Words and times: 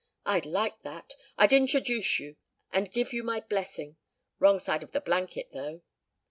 "I'd 0.25 0.47
like 0.47 0.81
that. 0.81 1.13
I'll 1.37 1.47
introduce 1.53 2.17
you 2.19 2.35
and 2.73 2.91
give 2.91 3.13
you 3.13 3.21
my 3.21 3.39
blessing. 3.41 3.97
Wrong 4.39 4.57
side 4.57 4.81
of 4.81 4.93
the 4.93 4.99
blanket, 5.01 5.51
though." 5.53 5.83